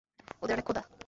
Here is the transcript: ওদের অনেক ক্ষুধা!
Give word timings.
ওদের 0.41 0.55
অনেক 0.55 0.65
ক্ষুধা! 0.65 0.81